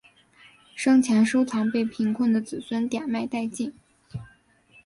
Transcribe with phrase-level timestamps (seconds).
[0.75, 3.71] 生前收藏被贫困的子孙典卖殆尽。